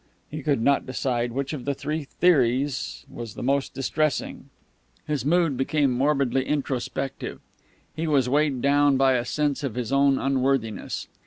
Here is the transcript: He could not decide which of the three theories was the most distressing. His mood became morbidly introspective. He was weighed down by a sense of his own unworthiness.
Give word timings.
He 0.31 0.41
could 0.41 0.63
not 0.63 0.87
decide 0.87 1.31
which 1.31 1.53
of 1.53 1.63
the 1.63 1.75
three 1.75 2.05
theories 2.05 3.05
was 3.07 3.35
the 3.35 3.43
most 3.43 3.75
distressing. 3.75 4.49
His 5.05 5.23
mood 5.23 5.55
became 5.57 5.91
morbidly 5.91 6.43
introspective. 6.43 7.39
He 7.95 8.07
was 8.07 8.27
weighed 8.27 8.63
down 8.63 8.97
by 8.97 9.13
a 9.13 9.23
sense 9.25 9.63
of 9.63 9.75
his 9.75 9.91
own 9.93 10.17
unworthiness. 10.17 11.07